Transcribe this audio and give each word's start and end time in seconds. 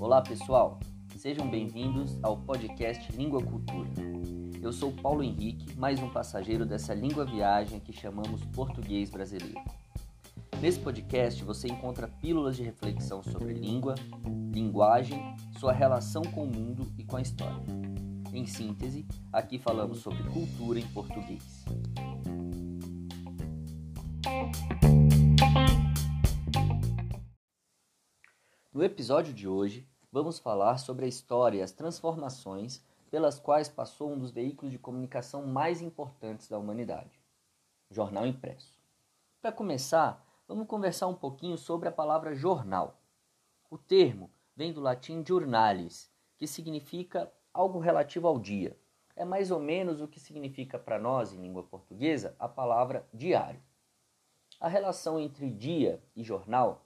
Olá 0.00 0.22
pessoal, 0.22 0.80
sejam 1.16 1.48
bem-vindos 1.48 2.18
ao 2.22 2.36
podcast 2.38 3.12
Língua 3.12 3.40
Cultura. 3.40 3.88
Eu 4.60 4.72
sou 4.72 4.90
Paulo 4.90 5.22
Henrique, 5.22 5.76
mais 5.76 6.00
um 6.02 6.10
passageiro 6.10 6.66
dessa 6.66 6.94
língua 6.94 7.24
viagem 7.24 7.78
que 7.78 7.92
chamamos 7.92 8.44
português 8.46 9.08
brasileiro. 9.08 9.60
Nesse 10.60 10.80
podcast 10.80 11.44
você 11.44 11.68
encontra 11.68 12.08
pílulas 12.08 12.56
de 12.56 12.64
reflexão 12.64 13.22
sobre 13.22 13.54
língua, 13.54 13.94
linguagem, 14.52 15.22
sua 15.60 15.72
relação 15.72 16.22
com 16.22 16.42
o 16.42 16.52
mundo 16.52 16.90
e 16.98 17.04
com 17.04 17.16
a 17.16 17.22
história. 17.22 17.62
Em 18.32 18.46
síntese, 18.46 19.06
aqui 19.32 19.58
falamos 19.58 19.98
sobre 19.98 20.24
cultura 20.24 20.80
em 20.80 20.86
português. 20.88 21.64
No 28.70 28.84
episódio 28.84 29.32
de 29.32 29.48
hoje, 29.48 29.88
vamos 30.12 30.38
falar 30.38 30.76
sobre 30.76 31.06
a 31.06 31.08
história 31.08 31.58
e 31.58 31.62
as 31.62 31.72
transformações 31.72 32.84
pelas 33.10 33.40
quais 33.40 33.66
passou 33.66 34.12
um 34.12 34.18
dos 34.18 34.30
veículos 34.30 34.70
de 34.70 34.78
comunicação 34.78 35.46
mais 35.46 35.80
importantes 35.80 36.50
da 36.50 36.58
humanidade, 36.58 37.18
o 37.88 37.94
jornal 37.94 38.26
impresso. 38.26 38.78
Para 39.40 39.52
começar, 39.52 40.22
vamos 40.46 40.66
conversar 40.66 41.06
um 41.06 41.14
pouquinho 41.14 41.56
sobre 41.56 41.88
a 41.88 41.92
palavra 41.92 42.34
jornal. 42.34 43.00
O 43.70 43.78
termo 43.78 44.30
vem 44.54 44.70
do 44.70 44.82
latim 44.82 45.24
jornalis, 45.26 46.12
que 46.36 46.46
significa 46.46 47.32
algo 47.54 47.78
relativo 47.78 48.28
ao 48.28 48.38
dia. 48.38 48.78
É 49.16 49.24
mais 49.24 49.50
ou 49.50 49.58
menos 49.58 50.02
o 50.02 50.06
que 50.06 50.20
significa 50.20 50.78
para 50.78 50.98
nós, 50.98 51.32
em 51.32 51.40
língua 51.40 51.62
portuguesa, 51.62 52.36
a 52.38 52.46
palavra 52.46 53.08
diário. 53.14 53.62
A 54.60 54.68
relação 54.68 55.18
entre 55.18 55.50
dia 55.50 56.02
e 56.14 56.22
jornal 56.22 56.84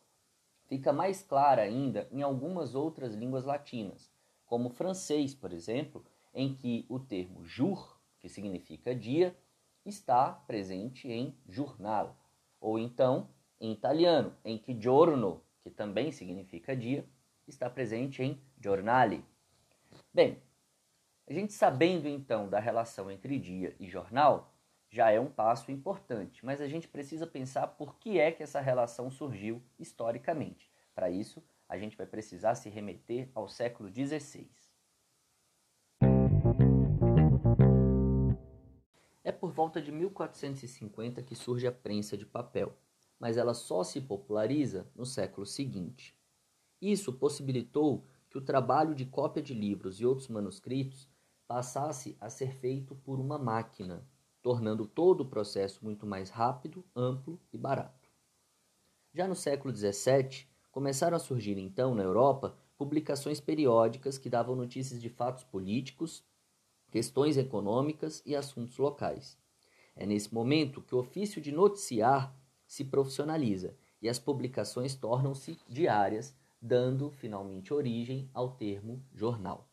fica 0.73 0.91
mais 0.91 1.23
clara 1.23 1.61
ainda 1.61 2.09
em 2.11 2.23
algumas 2.23 2.75
outras 2.75 3.15
línguas 3.15 3.45
latinas, 3.45 4.11
como 4.47 4.71
o 4.71 4.73
francês, 4.73 5.35
por 5.35 5.53
exemplo, 5.53 6.03
em 6.33 6.55
que 6.55 6.87
o 6.89 6.99
termo 6.99 7.45
jour, 7.45 8.01
que 8.19 8.27
significa 8.27 8.95
dia, 8.95 9.37
está 9.85 10.33
presente 10.33 11.13
em 11.13 11.37
jornal, 11.47 12.17
ou 12.59 12.79
então 12.79 13.29
em 13.61 13.71
italiano, 13.71 14.35
em 14.43 14.57
que 14.57 14.75
giorno, 14.81 15.43
que 15.63 15.69
também 15.69 16.11
significa 16.11 16.75
dia, 16.75 17.07
está 17.47 17.69
presente 17.69 18.23
em 18.23 18.41
giornale. 18.59 19.23
Bem, 20.11 20.39
a 21.29 21.35
gente 21.35 21.53
sabendo 21.53 22.09
então 22.09 22.49
da 22.49 22.59
relação 22.59 23.11
entre 23.11 23.39
dia 23.39 23.77
e 23.79 23.91
jornal 23.91 24.52
já 24.93 25.11
é 25.11 25.19
um 25.19 25.31
passo 25.31 25.73
importante, 25.73 26.45
mas 26.45 26.61
a 26.61 26.69
gente 26.69 26.87
precisa 26.87 27.27
pensar 27.27 27.67
por 27.67 27.97
que 27.97 28.21
é 28.21 28.31
que 28.31 28.43
essa 28.43 28.61
relação 28.61 29.11
surgiu 29.11 29.63
historicamente. 29.79 30.71
Para 30.95 31.11
isso, 31.11 31.43
a 31.67 31.79
gente 31.79 31.97
vai 31.97 32.07
precisar 32.07 32.55
se 32.55 32.69
remeter 32.69 33.31
ao 33.35 33.49
século 33.49 33.89
XVI. 33.89 34.51
É 39.25 39.33
por 39.33 39.51
volta 39.51 39.81
de 39.81 39.91
1450 39.91 41.23
que 41.23 41.35
surge 41.35 41.67
a 41.67 41.73
prensa 41.73 42.15
de 42.15 42.27
papel, 42.27 42.77
mas 43.19 43.39
ela 43.39 43.55
só 43.55 43.83
se 43.83 43.99
populariza 43.99 44.87
no 44.95 45.07
século 45.07 45.47
seguinte. 45.47 46.15
Isso 46.83 47.15
possibilitou 47.15 48.05
que 48.29 48.37
o 48.37 48.43
trabalho 48.43 48.95
de 48.95 49.07
cópia 49.07 49.43
de 49.43 49.55
livros 49.55 50.01
e 50.01 50.05
outros 50.05 50.29
manuscritos 50.29 51.09
passasse 51.49 52.15
a 52.21 52.29
ser 52.29 52.53
feito 52.53 52.95
por 52.97 53.19
uma 53.19 53.39
máquina, 53.39 54.07
tornando 54.43 54.87
todo 54.87 55.21
o 55.21 55.29
processo 55.29 55.85
muito 55.85 56.05
mais 56.05 56.29
rápido, 56.29 56.85
amplo 56.95 57.41
e 57.53 57.57
barato. 57.57 58.11
Já 59.15 59.29
no 59.29 59.35
século 59.35 59.75
XVII, 59.75 60.47
começaram 60.71 61.17
a 61.17 61.21
surgir 61.21 61.57
então 61.59 61.95
na 61.95 62.03
Europa 62.03 62.57
publicações 62.77 63.41
periódicas 63.41 64.19
que 64.19 64.29
davam 64.29 64.57
notícias 64.57 65.01
de 65.01 65.09
fatos 65.09 65.45
políticos, 65.45 66.25
questões 66.91 67.37
econômicas 67.37 68.23
e 68.27 68.35
assuntos 68.35 68.79
locais. 68.79 69.39
É 69.95 70.05
nesse 70.05 70.33
momento 70.35 70.83
que 70.83 70.95
o 70.95 70.99
ofício 70.99 71.41
de 71.41 71.53
noticiar 71.53 72.35
se 72.67 72.85
profissionaliza 72.85 73.77
e 74.01 74.09
as 74.09 74.19
publicações 74.19 74.95
tornam-se 74.95 75.59
diárias, 75.69 76.35
dando 76.61 77.11
finalmente 77.11 77.73
origem 77.73 78.31
ao 78.33 78.57
termo 78.57 79.05
jornal. 79.13 79.69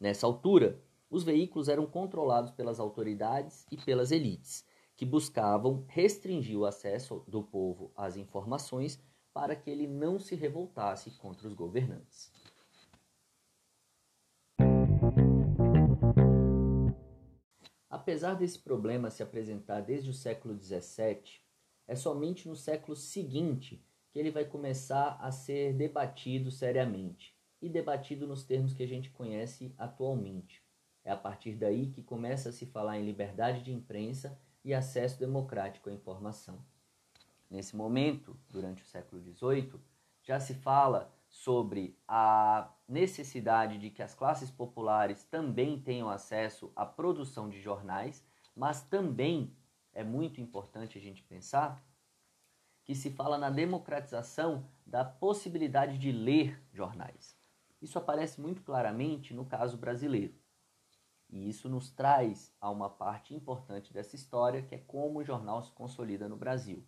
Nessa 0.00 0.26
altura, 0.26 0.82
os 1.10 1.22
veículos 1.22 1.68
eram 1.68 1.86
controlados 1.86 2.50
pelas 2.50 2.80
autoridades 2.80 3.66
e 3.70 3.76
pelas 3.76 4.10
elites, 4.10 4.64
que 4.96 5.04
buscavam 5.04 5.84
restringir 5.88 6.58
o 6.58 6.64
acesso 6.64 7.22
do 7.28 7.42
povo 7.42 7.92
às 7.94 8.16
informações 8.16 9.00
para 9.32 9.54
que 9.54 9.70
ele 9.70 9.86
não 9.86 10.18
se 10.18 10.34
revoltasse 10.34 11.10
contra 11.12 11.46
os 11.46 11.52
governantes. 11.52 12.32
Apesar 17.88 18.34
desse 18.34 18.58
problema 18.58 19.10
se 19.10 19.22
apresentar 19.22 19.80
desde 19.80 20.10
o 20.10 20.14
século 20.14 20.56
XVII, 20.58 21.40
é 21.86 21.94
somente 21.94 22.48
no 22.48 22.56
século 22.56 22.96
seguinte 22.96 23.84
que 24.10 24.18
ele 24.18 24.30
vai 24.30 24.44
começar 24.44 25.18
a 25.20 25.30
ser 25.30 25.74
debatido 25.74 26.50
seriamente 26.50 27.36
e 27.60 27.68
debatido 27.68 28.26
nos 28.26 28.44
termos 28.44 28.72
que 28.72 28.82
a 28.82 28.88
gente 28.88 29.10
conhece 29.10 29.74
atualmente. 29.76 30.65
É 31.06 31.12
a 31.12 31.16
partir 31.16 31.54
daí 31.54 31.86
que 31.86 32.02
começa 32.02 32.48
a 32.48 32.52
se 32.52 32.66
falar 32.66 32.98
em 32.98 33.04
liberdade 33.04 33.62
de 33.62 33.72
imprensa 33.72 34.36
e 34.64 34.74
acesso 34.74 35.20
democrático 35.20 35.88
à 35.88 35.92
informação. 35.92 36.58
Nesse 37.48 37.76
momento, 37.76 38.36
durante 38.50 38.82
o 38.82 38.86
século 38.86 39.22
XVIII, 39.22 39.80
já 40.24 40.40
se 40.40 40.52
fala 40.52 41.14
sobre 41.28 41.96
a 42.08 42.74
necessidade 42.88 43.78
de 43.78 43.88
que 43.88 44.02
as 44.02 44.16
classes 44.16 44.50
populares 44.50 45.22
também 45.22 45.80
tenham 45.80 46.10
acesso 46.10 46.72
à 46.74 46.84
produção 46.84 47.48
de 47.48 47.60
jornais, 47.60 48.24
mas 48.52 48.82
também 48.82 49.56
é 49.92 50.02
muito 50.02 50.40
importante 50.40 50.98
a 50.98 51.00
gente 51.00 51.22
pensar 51.22 51.80
que 52.84 52.96
se 52.96 53.12
fala 53.12 53.38
na 53.38 53.48
democratização 53.48 54.68
da 54.84 55.04
possibilidade 55.04 55.98
de 55.98 56.10
ler 56.10 56.60
jornais. 56.72 57.38
Isso 57.80 57.96
aparece 57.96 58.40
muito 58.40 58.60
claramente 58.62 59.32
no 59.32 59.46
caso 59.46 59.76
brasileiro. 59.76 60.34
E 61.28 61.48
isso 61.48 61.68
nos 61.68 61.90
traz 61.90 62.54
a 62.60 62.70
uma 62.70 62.88
parte 62.88 63.34
importante 63.34 63.92
dessa 63.92 64.14
história, 64.14 64.62
que 64.62 64.74
é 64.74 64.78
como 64.78 65.18
o 65.18 65.24
jornal 65.24 65.62
se 65.62 65.72
consolida 65.72 66.28
no 66.28 66.36
Brasil. 66.36 66.86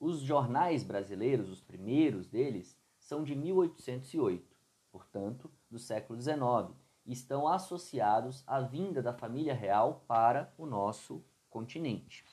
Os 0.00 0.20
jornais 0.20 0.84
brasileiros, 0.84 1.48
os 1.48 1.60
primeiros 1.60 2.28
deles, 2.28 2.78
são 2.98 3.24
de 3.24 3.34
1808, 3.34 4.56
portanto, 4.90 5.50
do 5.70 5.78
século 5.78 6.20
XIX, 6.20 6.76
e 7.04 7.12
estão 7.12 7.48
associados 7.48 8.44
à 8.46 8.60
vinda 8.60 9.02
da 9.02 9.12
família 9.12 9.54
real 9.54 10.04
para 10.06 10.52
o 10.58 10.66
nosso 10.66 11.24
continente. 11.48 12.24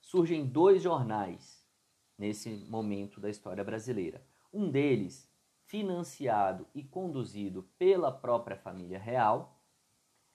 Surgem 0.00 0.46
dois 0.46 0.82
jornais 0.82 1.66
nesse 2.16 2.50
momento 2.68 3.20
da 3.20 3.28
história 3.28 3.64
brasileira. 3.64 4.24
Um 4.52 4.70
deles, 4.70 5.28
financiado 5.64 6.66
e 6.74 6.84
conduzido 6.84 7.64
pela 7.78 8.12
própria 8.12 8.56
família 8.56 8.98
real, 8.98 9.58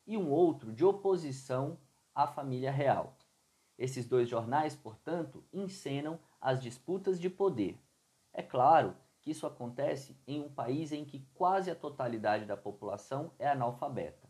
e 0.08 0.18
um 0.18 0.32
outro 0.32 0.72
de 0.72 0.84
oposição 0.84 1.78
à 2.16 2.26
família 2.26 2.72
real. 2.72 3.18
Esses 3.78 4.08
dois 4.08 4.28
jornais, 4.28 4.76
portanto, 4.76 5.44
encenam 5.54 6.20
as 6.42 6.60
disputas 6.62 7.20
de 7.20 7.30
poder 7.30 7.80
é 8.38 8.44
claro 8.44 8.96
que 9.20 9.32
isso 9.32 9.48
acontece 9.48 10.16
em 10.28 10.40
um 10.40 10.48
país 10.48 10.92
em 10.92 11.04
que 11.04 11.28
quase 11.34 11.72
a 11.72 11.76
totalidade 11.76 12.46
da 12.46 12.56
população 12.56 13.32
é 13.40 13.50
analfabeta. 13.50 14.30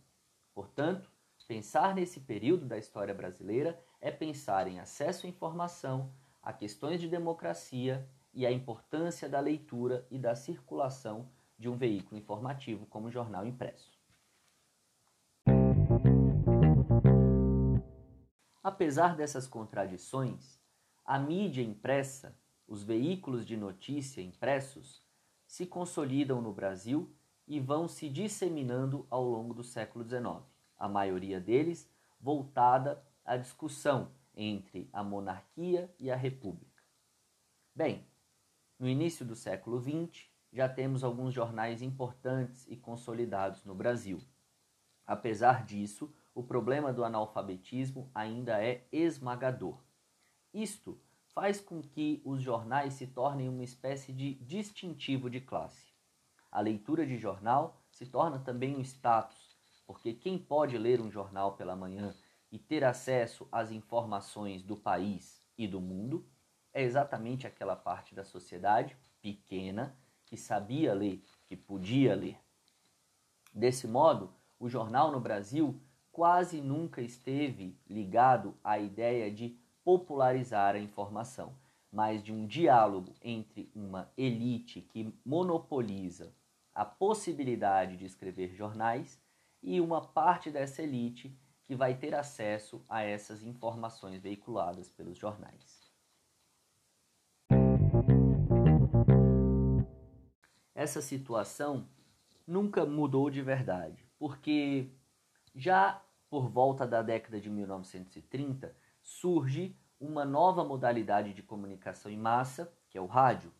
Portanto, 0.53 1.11
pensar 1.45 1.93
nesse 1.93 2.21
período 2.21 2.65
da 2.65 2.77
história 2.77 3.13
brasileira 3.13 3.77
é 3.99 4.09
pensar 4.09 4.65
em 4.65 4.79
acesso 4.79 5.25
à 5.25 5.29
informação, 5.29 6.13
a 6.41 6.53
questões 6.53 7.01
de 7.01 7.09
democracia 7.09 8.09
e 8.33 8.45
a 8.45 8.51
importância 8.51 9.27
da 9.27 9.41
leitura 9.41 10.07
e 10.09 10.17
da 10.17 10.35
circulação 10.35 11.29
de 11.59 11.67
um 11.67 11.75
veículo 11.75 12.17
informativo 12.17 12.85
como 12.85 13.07
o 13.07 13.11
jornal 13.11 13.45
impresso. 13.45 13.96
Apesar 18.67 19.15
dessas 19.15 19.47
contradições, 19.47 20.59
a 21.05 21.17
mídia 21.17 21.61
impressa 21.61 22.37
os 22.67 22.83
veículos 22.83 23.45
de 23.45 23.55
notícia 23.55 24.21
impressos 24.21 25.01
se 25.45 25.65
consolidam 25.65 26.41
no 26.41 26.51
Brasil 26.51 27.15
e 27.47 27.61
vão 27.61 27.87
se 27.87 28.09
disseminando 28.09 29.07
ao 29.09 29.23
longo 29.23 29.53
do 29.53 29.63
século 29.63 30.03
XIX, 30.03 30.43
a 30.77 30.85
maioria 30.89 31.39
deles 31.39 31.89
voltada 32.19 33.01
à 33.23 33.37
discussão 33.37 34.11
entre 34.35 34.89
a 34.91 35.01
monarquia 35.01 35.89
e 35.97 36.11
a 36.11 36.15
república. 36.17 36.83
Bem, 37.73 38.05
no 38.77 38.89
início 38.89 39.25
do 39.25 39.33
século 39.33 39.81
XX, 39.81 40.25
já 40.51 40.67
temos 40.67 41.05
alguns 41.05 41.33
jornais 41.33 41.81
importantes 41.81 42.67
e 42.67 42.75
consolidados 42.75 43.63
no 43.63 43.73
Brasil. 43.73 44.21
Apesar 45.05 45.63
disso, 45.63 46.13
o 46.37 46.43
problema 46.43 46.93
do 46.93 47.03
analfabetismo 47.03 48.11
ainda 48.13 48.63
é 48.63 48.85
esmagador. 48.91 49.81
Isto 50.53 51.01
faz 51.33 51.59
com 51.59 51.81
que 51.81 52.21
os 52.23 52.43
jornais 52.43 52.93
se 52.93 53.07
tornem 53.07 53.49
uma 53.49 53.63
espécie 53.63 54.13
de 54.13 54.35
distintivo 54.35 55.31
de 55.31 55.41
classe. 55.41 55.91
A 56.51 56.61
leitura 56.61 57.07
de 57.07 57.17
jornal 57.17 57.81
se 57.89 58.05
torna 58.05 58.37
também 58.37 58.75
um 58.75 58.81
status, 58.81 59.57
porque 59.87 60.13
quem 60.13 60.37
pode 60.37 60.77
ler 60.77 61.01
um 61.01 61.09
jornal 61.09 61.55
pela 61.55 61.75
manhã 61.75 62.13
e 62.51 62.59
ter 62.59 62.83
acesso 62.83 63.47
às 63.51 63.71
informações 63.71 64.61
do 64.61 64.77
país 64.77 65.43
e 65.57 65.67
do 65.67 65.81
mundo 65.81 66.23
é 66.71 66.83
exatamente 66.83 67.47
aquela 67.47 67.75
parte 67.75 68.13
da 68.13 68.23
sociedade 68.23 68.95
pequena 69.23 69.97
que 70.23 70.37
sabia 70.37 70.93
ler, 70.93 71.25
que 71.47 71.57
podia 71.57 72.13
ler. 72.15 72.39
Desse 73.51 73.87
modo, 73.87 74.31
o 74.59 74.69
jornal 74.69 75.11
no 75.11 75.19
Brasil 75.19 75.81
quase 76.17 76.59
nunca 76.61 76.99
esteve 76.99 77.77
ligado 77.87 78.57
à 78.63 78.79
ideia 78.79 79.29
de 79.29 79.55
popularizar 79.83 80.73
a 80.73 80.79
informação, 80.79 81.55
mas 81.91 82.23
de 82.23 82.33
um 82.33 82.47
diálogo 82.47 83.13
entre 83.21 83.69
uma 83.75 84.11
elite 84.17 84.81
que 84.81 85.13
monopoliza 85.23 86.33
a 86.73 86.83
possibilidade 86.83 87.95
de 87.97 88.05
escrever 88.05 88.55
jornais 88.55 89.21
e 89.61 89.79
uma 89.79 90.01
parte 90.01 90.49
dessa 90.49 90.81
elite 90.81 91.37
que 91.67 91.75
vai 91.75 91.93
ter 91.93 92.15
acesso 92.15 92.83
a 92.89 93.03
essas 93.03 93.43
informações 93.43 94.19
veiculadas 94.19 94.89
pelos 94.89 95.19
jornais. 95.19 95.87
Essa 100.73 100.99
situação 100.99 101.87
nunca 102.47 102.87
mudou 102.87 103.29
de 103.29 103.43
verdade, 103.43 104.03
porque 104.17 104.89
já 105.53 106.01
por 106.29 106.49
volta 106.49 106.85
da 106.85 107.01
década 107.01 107.39
de 107.39 107.49
1930 107.49 108.75
surge 109.01 109.75
uma 109.99 110.25
nova 110.25 110.63
modalidade 110.63 111.33
de 111.33 111.41
comunicação 111.41 112.11
em 112.11 112.17
massa, 112.17 112.71
que 112.89 112.97
é 112.97 113.01
o 113.01 113.05
rádio. 113.05 113.51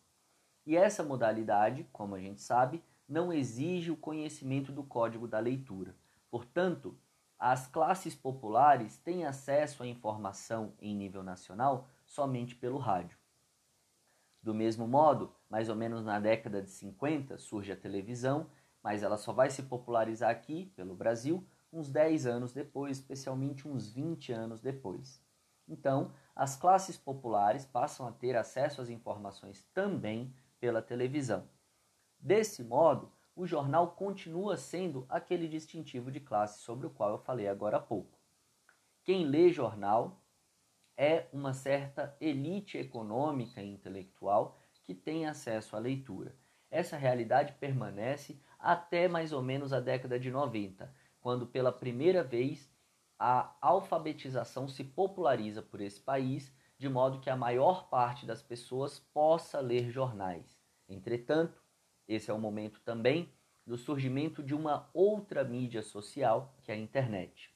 E 0.64 0.76
essa 0.76 1.02
modalidade, 1.02 1.88
como 1.92 2.14
a 2.14 2.20
gente 2.20 2.40
sabe, 2.40 2.82
não 3.08 3.32
exige 3.32 3.90
o 3.90 3.96
conhecimento 3.96 4.70
do 4.70 4.84
código 4.84 5.26
da 5.26 5.38
leitura. 5.38 5.96
Portanto, 6.30 6.96
as 7.38 7.66
classes 7.66 8.14
populares 8.14 8.98
têm 8.98 9.24
acesso 9.24 9.82
à 9.82 9.86
informação 9.86 10.74
em 10.80 10.94
nível 10.94 11.22
nacional 11.22 11.88
somente 12.04 12.54
pelo 12.54 12.78
rádio. 12.78 13.16
Do 14.42 14.54
mesmo 14.54 14.86
modo, 14.86 15.34
mais 15.48 15.68
ou 15.68 15.76
menos 15.76 16.04
na 16.04 16.20
década 16.20 16.62
de 16.62 16.70
50, 16.70 17.38
surge 17.38 17.72
a 17.72 17.76
televisão, 17.76 18.50
mas 18.82 19.02
ela 19.02 19.16
só 19.16 19.32
vai 19.32 19.50
se 19.50 19.62
popularizar 19.62 20.30
aqui, 20.30 20.66
pelo 20.76 20.94
Brasil, 20.94 21.46
uns 21.72 21.90
10 21.90 22.26
anos 22.26 22.52
depois, 22.52 22.98
especialmente 22.98 23.68
uns 23.68 23.90
20 23.90 24.32
anos 24.32 24.60
depois. 24.60 25.22
Então, 25.68 26.12
as 26.34 26.56
classes 26.56 26.96
populares 26.96 27.66
passam 27.66 28.06
a 28.06 28.12
ter 28.12 28.36
acesso 28.36 28.80
às 28.80 28.88
informações 28.88 29.64
também 29.74 30.34
pela 30.58 30.80
televisão. 30.80 31.48
Desse 32.18 32.64
modo, 32.64 33.12
o 33.36 33.46
jornal 33.46 33.92
continua 33.92 34.56
sendo 34.56 35.06
aquele 35.08 35.46
distintivo 35.46 36.10
de 36.10 36.20
classe 36.20 36.60
sobre 36.60 36.86
o 36.86 36.90
qual 36.90 37.10
eu 37.10 37.18
falei 37.18 37.46
agora 37.46 37.76
há 37.76 37.80
pouco. 37.80 38.18
Quem 39.04 39.26
lê 39.26 39.50
jornal 39.50 40.20
é 40.96 41.28
uma 41.32 41.54
certa 41.54 42.16
elite 42.20 42.76
econômica 42.76 43.62
e 43.62 43.70
intelectual 43.70 44.58
que 44.82 44.94
tem 44.94 45.26
acesso 45.26 45.76
à 45.76 45.78
leitura. 45.78 46.34
Essa 46.70 46.96
realidade 46.96 47.52
permanece 47.54 48.40
até 48.58 49.06
mais 49.06 49.32
ou 49.32 49.40
menos 49.40 49.72
a 49.72 49.80
década 49.80 50.18
de 50.18 50.30
90, 50.30 50.92
quando 51.28 51.46
pela 51.46 51.70
primeira 51.70 52.24
vez 52.24 52.72
a 53.18 53.54
alfabetização 53.60 54.66
se 54.66 54.82
populariza 54.82 55.60
por 55.60 55.78
esse 55.78 56.00
país, 56.00 56.50
de 56.78 56.88
modo 56.88 57.20
que 57.20 57.28
a 57.28 57.36
maior 57.36 57.86
parte 57.90 58.24
das 58.24 58.42
pessoas 58.42 58.98
possa 58.98 59.60
ler 59.60 59.90
jornais. 59.90 60.58
Entretanto, 60.88 61.62
esse 62.08 62.30
é 62.30 62.32
o 62.32 62.38
momento 62.38 62.80
também 62.80 63.30
do 63.66 63.76
surgimento 63.76 64.42
de 64.42 64.54
uma 64.54 64.88
outra 64.94 65.44
mídia 65.44 65.82
social, 65.82 66.56
que 66.62 66.72
é 66.72 66.74
a 66.74 66.78
internet. 66.78 67.54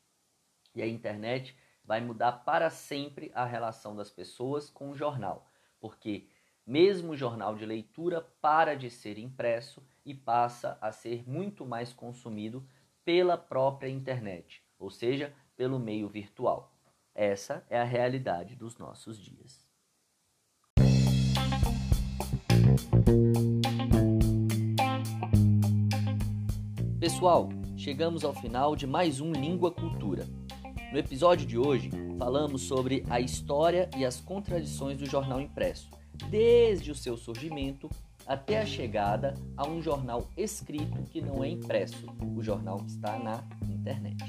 E 0.75 0.83
a 0.83 0.87
internet 0.87 1.57
vai 1.83 2.03
mudar 2.03 2.45
para 2.45 2.69
sempre 2.69 3.33
a 3.35 3.47
relação 3.47 3.97
das 3.97 4.11
pessoas 4.11 4.69
com 4.69 4.91
o 4.91 4.95
jornal, 4.95 5.47
porque 5.81 6.29
mesmo 6.67 7.13
o 7.13 7.17
jornal 7.17 7.57
de 7.57 7.65
leitura 7.65 8.21
para 8.43 8.75
de 8.75 8.91
ser 8.91 9.17
impresso 9.17 9.83
e 10.05 10.13
passa 10.13 10.77
a 10.79 10.93
ser 10.93 11.27
muito 11.27 11.65
mais 11.65 11.95
consumido 11.95 12.69
pela 13.05 13.37
própria 13.37 13.89
internet, 13.89 14.63
ou 14.79 14.91
seja, 14.91 15.33
pelo 15.57 15.79
meio 15.79 16.09
virtual. 16.09 16.73
Essa 17.15 17.65
é 17.69 17.79
a 17.79 17.85
realidade 17.85 18.55
dos 18.55 18.79
nossos 18.79 19.19
dias. 19.19 19.67
Pessoal, 26.99 27.49
chegamos 27.77 28.25
ao 28.25 28.33
final 28.33 28.77
de 28.77 28.87
mais 28.87 29.21
um 29.21 29.33
Língua 29.33 29.73
Cultura. 29.73 30.27
No 30.93 30.99
episódio 30.99 31.47
de 31.47 31.59
hoje, 31.59 31.91
falamos 32.19 32.63
sobre 32.63 33.05
a 33.11 33.21
história 33.21 33.91
e 33.97 34.05
as 34.05 34.21
contradições 34.21 34.99
do 34.99 35.07
jornal 35.07 35.41
impresso, 35.41 35.91
desde 36.31 36.91
o 36.91 36.95
seu 36.95 37.17
surgimento 37.17 37.91
até 38.33 38.59
a 38.59 38.65
chegada 38.65 39.35
a 39.59 39.69
um 39.69 39.83
jornal 39.83 40.27
escrito 40.39 41.03
que 41.03 41.21
não 41.21 41.45
é 41.45 41.51
impresso, 41.51 42.07
o 42.35 42.43
jornal 42.43 42.79
que 42.79 42.93
está 42.93 43.19
na 43.19 43.45
internet. 43.71 44.25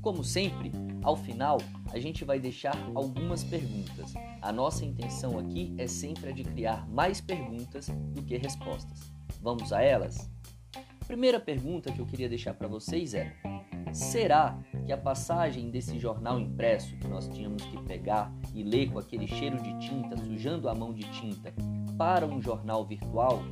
Como 0.00 0.22
sempre, 0.22 0.70
ao 1.02 1.16
final, 1.16 1.58
a 1.90 1.98
gente 1.98 2.24
vai 2.24 2.38
deixar 2.38 2.76
algumas 2.94 3.42
perguntas. 3.42 4.14
A 4.40 4.52
nossa 4.52 4.84
intenção 4.84 5.40
aqui 5.40 5.74
é 5.76 5.88
sempre 5.88 6.30
a 6.30 6.32
de 6.32 6.44
criar 6.44 6.88
mais 6.88 7.20
perguntas 7.20 7.88
do 7.88 8.22
que 8.22 8.36
respostas. 8.36 9.12
Vamos 9.40 9.72
a 9.72 9.82
elas? 9.82 10.30
primeira 11.12 11.38
pergunta 11.38 11.92
que 11.92 11.98
eu 11.98 12.06
queria 12.06 12.28
deixar 12.28 12.54
para 12.54 12.68
vocês 12.68 13.12
é: 13.12 13.34
será 13.92 14.58
que 14.86 14.92
a 14.92 14.96
passagem 14.96 15.68
desse 15.68 15.98
jornal 15.98 16.40
impresso 16.40 16.96
que 16.96 17.06
nós 17.06 17.28
tínhamos 17.28 17.62
que 17.64 17.76
pegar 17.82 18.32
e 18.54 18.62
ler 18.62 18.90
com 18.90 18.98
aquele 18.98 19.26
cheiro 19.26 19.60
de 19.60 19.78
tinta, 19.78 20.16
sujando 20.16 20.70
a 20.70 20.74
mão 20.74 20.92
de 20.94 21.02
tinta, 21.10 21.52
para 22.02 22.26
um 22.26 22.42
jornal 22.42 22.84
virtual 22.84 23.44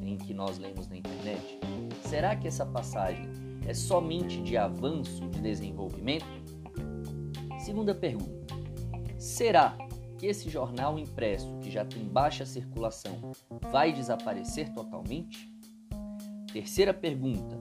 em 0.00 0.16
que 0.16 0.32
nós 0.32 0.58
lemos 0.58 0.86
na 0.86 0.96
internet? 0.96 1.58
Será 2.02 2.36
que 2.36 2.46
essa 2.46 2.64
passagem 2.64 3.28
é 3.66 3.74
somente 3.74 4.40
de 4.42 4.56
avanço, 4.56 5.26
de 5.28 5.40
desenvolvimento? 5.40 6.24
Segunda 7.58 7.92
pergunta: 7.96 8.54
será 9.18 9.76
que 10.16 10.26
esse 10.26 10.48
jornal 10.48 11.00
impresso, 11.00 11.58
que 11.58 11.68
já 11.68 11.84
tem 11.84 12.04
baixa 12.04 12.46
circulação, 12.46 13.32
vai 13.72 13.92
desaparecer 13.92 14.72
totalmente? 14.72 15.52
Terceira 16.52 16.94
pergunta: 16.94 17.58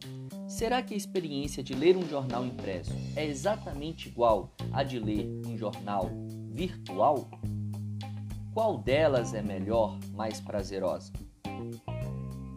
será 0.48 0.84
que 0.84 0.93
a 0.93 0.98
experiência 0.98 1.63
de 1.63 1.74
ler 1.74 1.98
um 1.98 2.08
jornal 2.08 2.46
impresso 2.46 2.93
é 3.15 3.25
exatamente 3.25 4.10
igual 4.10 4.53
à 4.72 4.84
de 4.84 5.00
ler 5.00 5.27
um 5.48 5.58
jornal 5.58 6.12
virtual? 6.51 7.31
Qual 8.55 8.77
delas 8.77 9.33
é 9.33 9.41
melhor, 9.41 10.00
mais 10.13 10.39
prazerosa? 10.39 11.12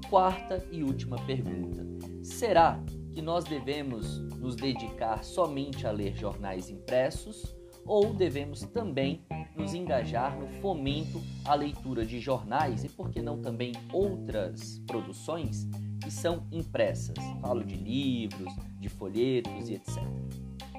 Quarta 0.09 0.65
e 0.71 0.85
última 0.85 1.17
pergunta: 1.27 1.85
será 2.23 2.81
que 3.13 3.21
nós 3.21 3.43
devemos 3.43 4.21
nos 4.37 4.55
dedicar 4.55 5.25
somente 5.25 5.89
a 5.89 5.91
ler 5.91 6.15
jornais 6.15 6.71
impressos 6.71 7.53
ou 7.85 8.15
devemos 8.15 8.61
também 8.61 9.27
nos 9.57 9.75
engajar 9.75 10.39
no 10.39 10.47
fomento 10.61 11.21
à 11.45 11.57
leitura 11.57 12.07
de 12.07 12.21
jornais 12.21 12.85
e, 12.85 12.89
por 12.89 13.11
que 13.11 13.21
não, 13.21 13.43
também 13.43 13.73
outras 13.93 14.79
produções 14.87 15.69
que 16.01 16.13
são 16.13 16.47
impressas. 16.53 17.17
Falo 17.41 17.65
de 17.65 17.75
livros, 17.75 18.55
de 18.79 18.89
folhetos 18.89 19.69
e 19.69 19.75
etc. 19.75 20.01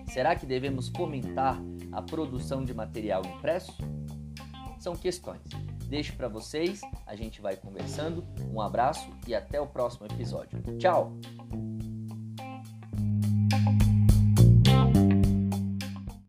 Será 0.07 0.33
que 0.33 0.45
devemos 0.45 0.87
fomentar 0.87 1.61
a 1.91 2.01
produção 2.01 2.63
de 2.63 2.73
material 2.73 3.21
impresso? 3.25 3.75
São 4.79 4.95
questões. 4.95 5.41
Deixo 5.85 6.15
para 6.15 6.27
vocês, 6.27 6.81
a 7.05 7.15
gente 7.15 7.41
vai 7.41 7.55
conversando. 7.55 8.23
Um 8.53 8.61
abraço 8.61 9.09
e 9.27 9.35
até 9.35 9.59
o 9.59 9.67
próximo 9.67 10.05
episódio. 10.07 10.61
Tchau! 10.77 11.11